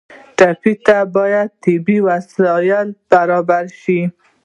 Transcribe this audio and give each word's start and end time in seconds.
ټپي 0.37 0.73
ته 0.85 0.97
باید 1.15 1.49
طبي 1.63 1.97
وسایل 2.07 2.87
برابر 3.11 3.63
کړو. 3.79 4.01